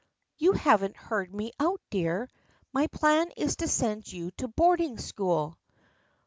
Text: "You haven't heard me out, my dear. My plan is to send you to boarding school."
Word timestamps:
"You 0.39 0.53
haven't 0.53 0.97
heard 0.97 1.31
me 1.31 1.51
out, 1.59 1.79
my 1.79 1.85
dear. 1.91 2.27
My 2.73 2.87
plan 2.87 3.29
is 3.37 3.57
to 3.57 3.67
send 3.67 4.11
you 4.11 4.31
to 4.37 4.47
boarding 4.47 4.97
school." 4.97 5.59